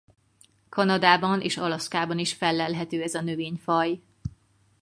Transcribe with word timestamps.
Kanadában 0.69 1.41
és 1.41 1.57
Alaszkában 1.57 2.19
is 2.19 2.33
fellelhető 2.33 3.01
ez 3.01 3.13
a 3.13 3.21
növényfaj. 3.21 4.01